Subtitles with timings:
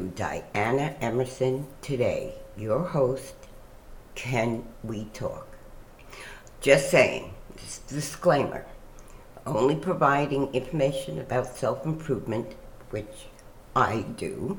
[0.00, 3.34] to Diana Emerson Today, your host.
[4.14, 5.46] Can we talk?
[6.62, 7.34] Just saying,
[7.86, 8.64] disclaimer
[9.44, 12.54] only providing information about self improvement,
[12.90, 13.26] which
[13.76, 14.58] I do,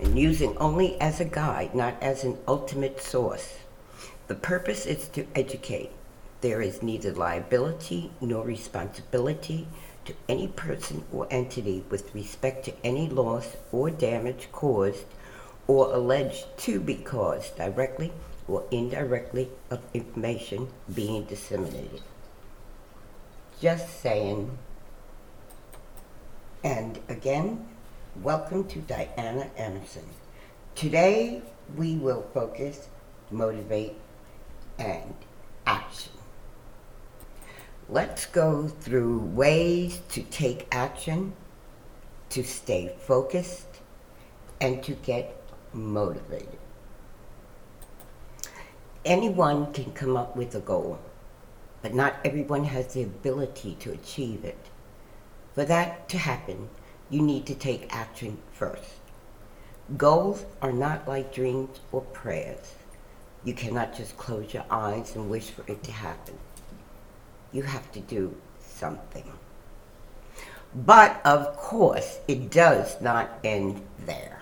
[0.00, 3.58] and using only as a guide, not as an ultimate source.
[4.26, 5.92] The purpose is to educate.
[6.42, 9.68] There is neither liability nor responsibility
[10.04, 15.04] to any person or entity with respect to any loss or damage caused
[15.68, 18.10] or alleged to be caused directly
[18.48, 22.00] or indirectly of information being disseminated.
[23.60, 24.58] Just saying.
[26.64, 27.68] And again,
[28.20, 30.06] welcome to Diana Emerson.
[30.74, 31.42] Today
[31.76, 32.88] we will focus,
[33.30, 33.94] motivate,
[34.76, 35.14] and
[35.66, 36.10] action.
[37.88, 41.34] Let's go through ways to take action,
[42.30, 43.66] to stay focused,
[44.60, 45.36] and to get
[45.72, 46.58] motivated.
[49.04, 51.00] Anyone can come up with a goal,
[51.82, 54.68] but not everyone has the ability to achieve it.
[55.54, 56.70] For that to happen,
[57.10, 59.00] you need to take action first.
[59.96, 62.74] Goals are not like dreams or prayers.
[63.44, 66.38] You cannot just close your eyes and wish for it to happen
[67.52, 69.30] you have to do something.
[70.74, 74.40] But of course, it does not end there.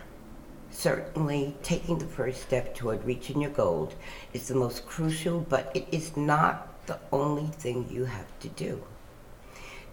[0.70, 3.92] Certainly, taking the first step toward reaching your goal
[4.33, 8.83] is the most crucial, but it is not the only thing you have to do.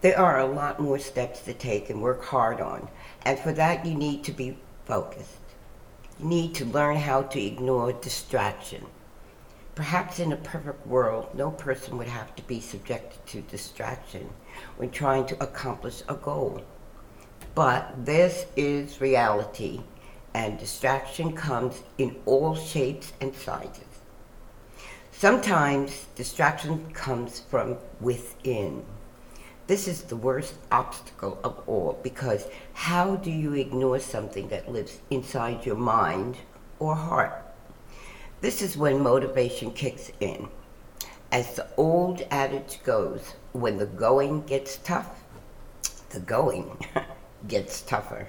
[0.02, 2.88] There are a lot more steps to take and work hard on,
[3.24, 5.40] and for that, you need to be focused.
[6.20, 8.86] You need to learn how to ignore distraction
[9.78, 14.28] Perhaps in a perfect world, no person would have to be subjected to distraction
[14.78, 16.64] when trying to accomplish a goal.
[17.54, 19.82] But this is reality,
[20.34, 24.02] and distraction comes in all shapes and sizes.
[25.12, 28.84] Sometimes distraction comes from within.
[29.68, 34.98] This is the worst obstacle of all because how do you ignore something that lives
[35.12, 36.38] inside your mind
[36.80, 37.47] or heart?
[38.40, 40.48] This is when motivation kicks in.
[41.32, 45.24] As the old adage goes, when the going gets tough,
[46.12, 46.86] the going
[47.48, 48.28] gets tougher.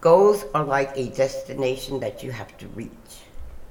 [0.00, 2.90] Goals are like a destination that you have to reach.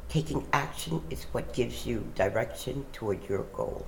[0.07, 3.85] Taking action is what gives you direction toward your goal.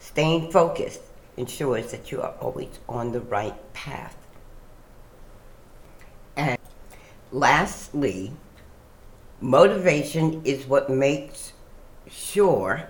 [0.00, 1.00] Staying focused
[1.36, 4.16] ensures that you are always on the right path.
[6.36, 6.58] And
[7.30, 8.32] lastly,
[9.40, 11.52] Motivation is what makes
[12.10, 12.88] sure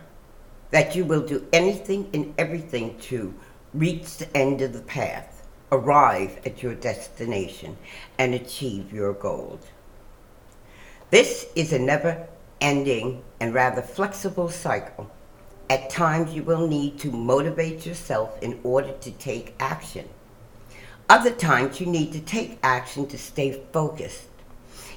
[0.71, 3.35] that you will do anything and everything to
[3.75, 7.77] reach the end of the path, arrive at your destination,
[8.17, 9.61] and achieve your goals.
[11.11, 12.27] This is a never
[12.63, 15.11] ending and rather flexible cycle.
[15.69, 20.09] At times, you will need to motivate yourself in order to take action.
[21.11, 24.29] Other times, you need to take action to stay focused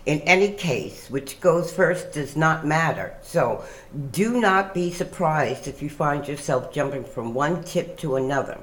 [0.06, 3.14] in any case, which goes first does not matter.
[3.22, 3.64] So
[4.12, 8.60] do not be surprised if you find yourself jumping from one tip to another.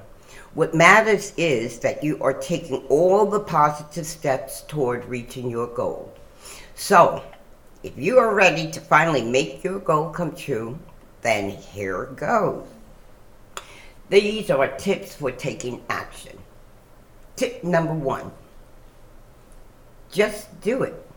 [0.54, 6.12] What matters is that you are taking all the positive steps toward reaching your goal.
[6.74, 7.22] So,
[7.82, 10.78] if you are ready to finally make your goal come true,
[11.22, 12.66] then here goes.
[14.08, 16.38] These are tips for taking action.
[17.36, 18.32] Tip number one
[20.10, 21.07] just do it.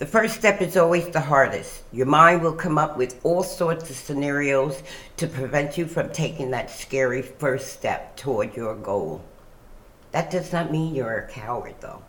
[0.00, 1.82] The first step is always the hardest.
[1.92, 4.82] Your mind will come up with all sorts of scenarios
[5.18, 9.22] to prevent you from taking that scary first step toward your goal.
[10.12, 12.02] That does not mean you're a coward, though.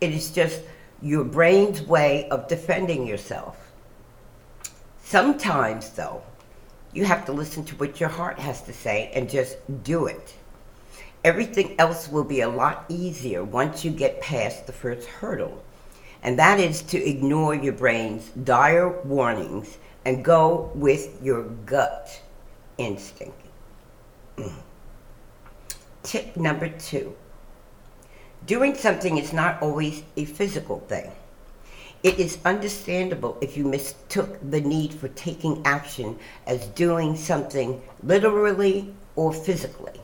[0.00, 0.62] It is just
[1.02, 3.70] your brain's way of defending yourself.
[5.04, 6.22] Sometimes, though,
[6.94, 10.34] you have to listen to what your heart has to say and just do it.
[11.22, 15.62] Everything else will be a lot easier once you get past the first hurdle
[16.22, 22.20] and that is to ignore your brain's dire warnings and go with your gut
[22.78, 23.40] instinct.
[26.02, 27.14] Tip number two
[28.46, 31.12] doing something is not always a physical thing.
[32.02, 38.94] It is understandable if you mistook the need for taking action as doing something literally
[39.16, 40.00] or physically.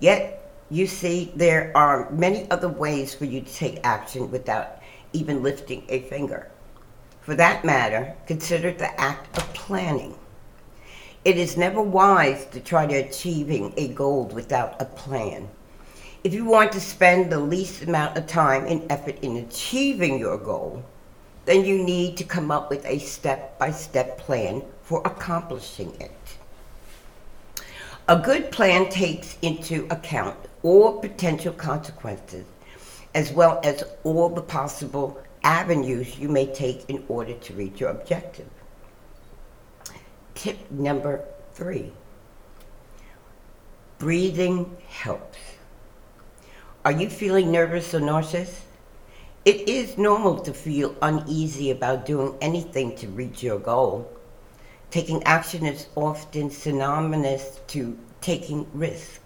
[0.00, 4.81] Yet, you see, there are many other ways for you to take action without
[5.12, 6.50] even lifting a finger.
[7.20, 10.16] For that matter, consider the act of planning.
[11.24, 15.48] It is never wise to try to achieving a goal without a plan.
[16.24, 20.38] If you want to spend the least amount of time and effort in achieving your
[20.38, 20.84] goal,
[21.44, 26.12] then you need to come up with a step by step plan for accomplishing it.
[28.08, 32.44] A good plan takes into account all potential consequences
[33.14, 37.90] as well as all the possible avenues you may take in order to reach your
[37.90, 38.48] objective.
[40.34, 41.24] Tip number
[41.54, 41.92] three
[43.98, 45.38] breathing helps.
[46.84, 48.62] Are you feeling nervous or nauseous?
[49.44, 54.10] It is normal to feel uneasy about doing anything to reach your goal.
[54.90, 59.20] Taking action is often synonymous to taking risks.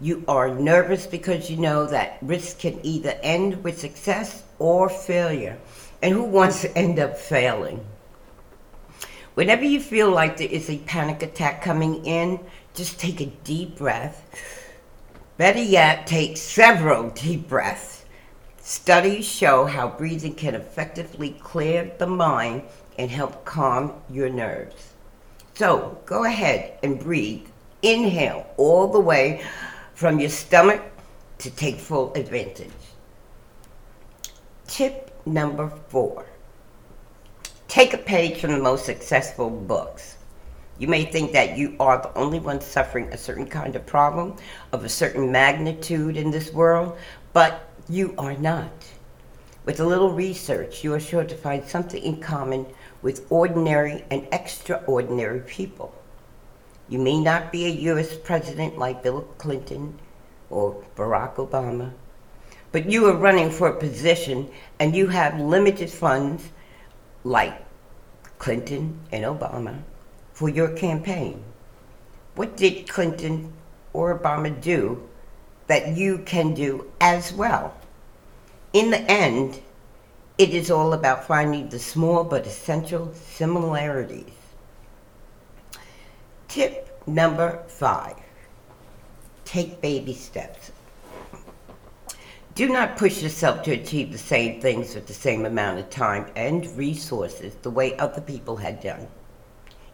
[0.00, 5.58] You are nervous because you know that risk can either end with success or failure.
[6.02, 7.84] And who wants to end up failing?
[9.34, 12.40] Whenever you feel like there is a panic attack coming in,
[12.74, 14.22] just take a deep breath.
[15.38, 18.04] Better yet, take several deep breaths.
[18.58, 22.62] Studies show how breathing can effectively clear the mind
[22.98, 24.92] and help calm your nerves.
[25.54, 27.46] So go ahead and breathe.
[27.82, 29.42] Inhale all the way
[29.96, 30.82] from your stomach
[31.38, 32.68] to take full advantage.
[34.66, 36.26] Tip number four
[37.66, 40.18] take a page from the most successful books.
[40.78, 44.36] You may think that you are the only one suffering a certain kind of problem
[44.72, 46.98] of a certain magnitude in this world,
[47.32, 48.70] but you are not.
[49.64, 52.66] With a little research, you are sure to find something in common
[53.00, 55.94] with ordinary and extraordinary people.
[56.88, 58.16] You may not be a U.S.
[58.16, 59.98] president like Bill Clinton
[60.50, 61.92] or Barack Obama,
[62.70, 64.48] but you are running for a position
[64.78, 66.50] and you have limited funds
[67.24, 67.64] like
[68.38, 69.82] Clinton and Obama
[70.32, 71.42] for your campaign.
[72.36, 73.52] What did Clinton
[73.92, 75.08] or Obama do
[75.66, 77.74] that you can do as well?
[78.72, 79.60] In the end,
[80.38, 84.35] it is all about finding the small but essential similarities.
[86.56, 88.16] Tip number five
[89.44, 90.72] take baby steps.
[92.54, 96.24] Do not push yourself to achieve the same things with the same amount of time
[96.34, 99.06] and resources the way other people had done.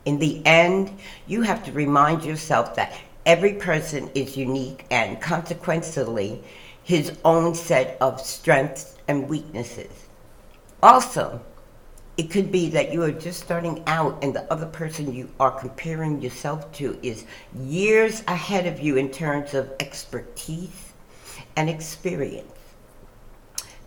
[0.04, 6.44] In the end, you have to remind yourself that every person is unique and consequently
[6.84, 10.06] his own set of strengths and weaknesses.
[10.80, 11.40] Also,
[12.16, 15.50] it could be that you are just starting out and the other person you are
[15.50, 17.24] comparing yourself to is
[17.58, 20.92] years ahead of you in terms of expertise
[21.56, 22.52] and experience.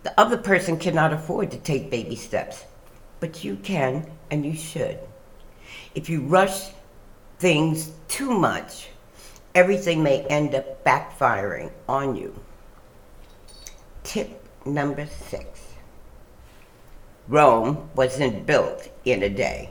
[0.02, 2.64] The other person cannot afford to take baby steps,
[3.20, 4.98] but you can and you should.
[5.94, 6.70] If you rush
[7.38, 8.88] things too much,
[9.54, 12.34] everything may end up backfiring on you.
[14.02, 15.65] Tip number six
[17.28, 19.70] Rome wasn't built in a day.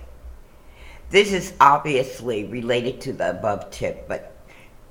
[1.10, 4.36] This is obviously related to the above tip, but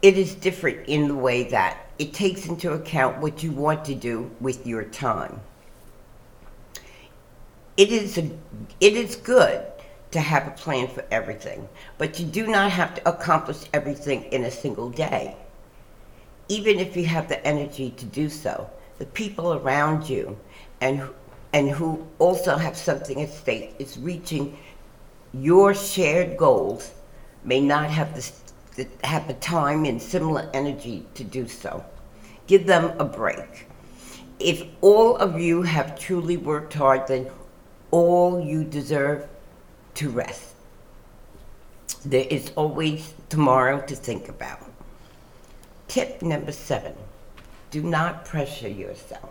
[0.01, 3.94] it is different in the way that it takes into account what you want to
[3.94, 5.41] do with your time.
[7.77, 8.31] It is, a,
[8.81, 9.65] it is good
[10.13, 11.69] to have a plan for everything,
[11.99, 15.37] but you do not have to accomplish everything in a single day.
[16.49, 20.39] Even if you have the energy to do so, the people around you
[20.81, 21.03] and
[21.55, 24.58] and who also have something at stake is reaching
[25.32, 26.91] your shared goals
[27.44, 28.13] may not have
[28.75, 31.84] the, have the time and similar energy to do so.
[32.49, 33.69] Give them a break.
[34.41, 37.31] If all of you have truly worked hard, then
[37.93, 39.29] all you deserve
[39.94, 40.55] to rest.
[42.05, 44.58] There is always tomorrow to think about.
[45.87, 46.94] Tip number seven
[47.70, 49.31] do not pressure yourself.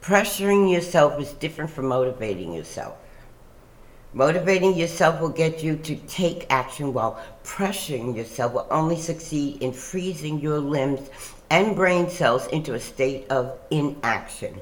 [0.00, 2.96] Pressuring yourself is different from motivating yourself.
[4.14, 9.72] Motivating yourself will get you to take action, while pressuring yourself will only succeed in
[9.72, 11.10] freezing your limbs
[11.50, 14.60] and brain cells into a state of inaction.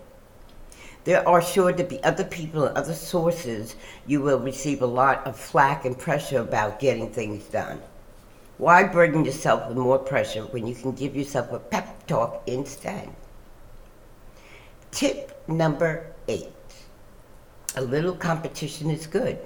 [1.05, 3.76] There are sure to be other people and other sources
[4.07, 7.81] you will receive a lot of flack and pressure about getting things done.
[8.59, 13.11] Why burden yourself with more pressure when you can give yourself a pep talk instead?
[14.97, 16.49] Tip number eight
[17.75, 19.38] a little competition is good.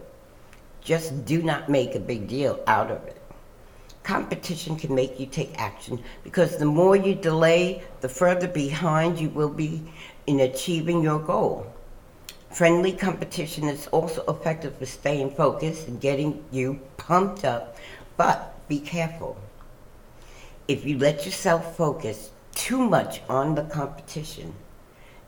[0.80, 3.20] Just do not make a big deal out of it.
[4.04, 9.28] Competition can make you take action because the more you delay, the further behind you
[9.30, 9.82] will be
[10.28, 11.66] in achieving your goal.
[12.52, 17.76] Friendly competition is also effective for staying focused and getting you pumped up,
[18.16, 19.36] but be careful.
[20.68, 24.54] If you let yourself focus too much on the competition,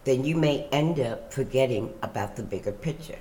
[0.05, 3.19] then you may end up forgetting about the bigger picture.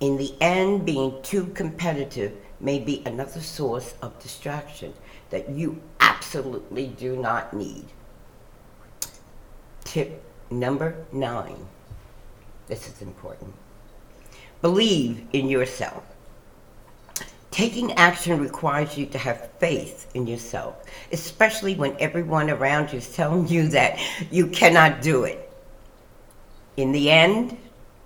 [0.00, 4.92] In the end, being too competitive may be another source of distraction
[5.30, 7.84] that you absolutely do not need.
[9.84, 11.66] Tip number nine.
[12.66, 13.52] This is important.
[14.62, 16.04] Believe in yourself.
[17.50, 20.76] Taking action requires you to have faith in yourself,
[21.12, 23.98] especially when everyone around you is telling you that
[24.30, 25.49] you cannot do it.
[26.80, 27.58] In the end,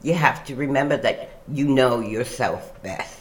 [0.03, 3.21] you have to remember that you know yourself best.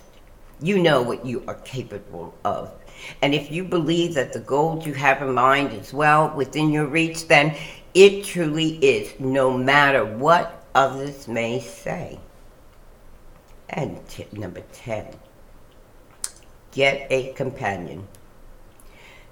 [0.60, 2.72] You know what you are capable of.
[3.22, 6.88] And if you believe that the goal you have in mind is well within your
[6.88, 7.56] reach, then
[7.94, 12.18] it truly is, no matter what others may say.
[13.70, 15.14] And tip number 10
[16.72, 18.08] get a companion.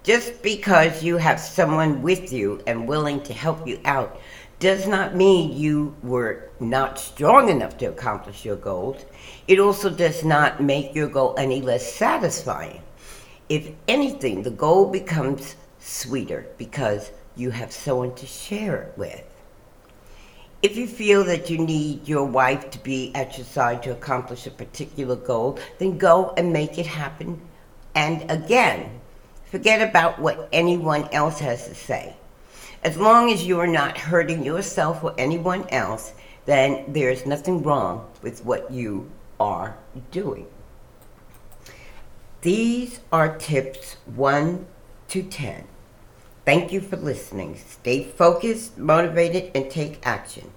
[0.04, 4.20] Just because you have someone with you and willing to help you out
[4.62, 9.04] does not mean you were not strong enough to accomplish your goals.
[9.48, 12.84] It also does not make your goal any less satisfying.
[13.50, 19.24] If anything, the goal becomes sweeter because you have someone to share it with.
[20.62, 24.46] If you feel that you need your wife to be at your side to accomplish
[24.46, 27.42] a particular goal, then go and make it happen.
[27.96, 29.02] And again,
[29.46, 32.16] forget about what anyone else has to say.
[32.84, 36.14] As long as you are not hurting yourself or anyone else,
[36.46, 39.78] then there's nothing wrong with what you are
[40.10, 40.48] doing.
[42.42, 44.66] These are tips 1
[45.10, 45.68] to 10.
[46.44, 47.56] Thank you for listening.
[47.56, 50.52] Stay focused, motivated, and take action.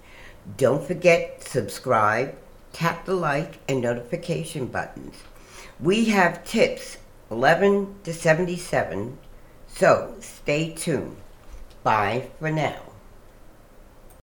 [0.57, 2.35] Don't forget subscribe,
[2.73, 5.17] tap the like and notification buttons.
[5.79, 6.97] We have tips
[7.31, 9.19] 11 to 77,
[9.69, 11.17] so stay tuned.
[11.85, 12.84] Bye for now.